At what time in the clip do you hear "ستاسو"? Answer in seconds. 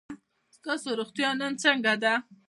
0.55-0.89